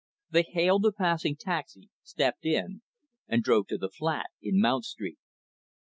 They 0.31 0.41
hailed 0.49 0.83
a 0.87 0.91
passing 0.91 1.35
taxi, 1.35 1.91
stepped 2.01 2.43
in, 2.43 2.81
and 3.27 3.43
drove 3.43 3.67
to 3.67 3.77
the 3.77 3.89
flat 3.91 4.31
in 4.41 4.59
Mount 4.59 4.85
Street. 4.85 5.19